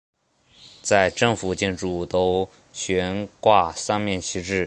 [0.81, 4.59] 在政府建筑物都悬挂三面旗帜。